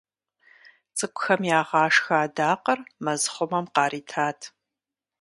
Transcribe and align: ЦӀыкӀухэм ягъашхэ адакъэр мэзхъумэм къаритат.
ЦӀыкӀухэм 0.97 1.41
ягъашхэ 1.57 2.13
адакъэр 2.25 2.79
мэзхъумэм 3.03 3.65
къаритат. 3.75 4.39